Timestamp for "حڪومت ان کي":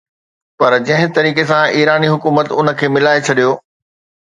2.15-2.93